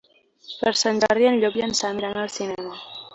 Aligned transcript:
Per 0.61 0.71
Sant 0.79 1.01
Jordi 1.03 1.27
en 1.33 1.37
Llop 1.43 1.59
i 1.61 1.65
en 1.67 1.77
Sam 1.81 1.99
iran 2.01 2.17
al 2.23 2.33
cinema. 2.37 2.75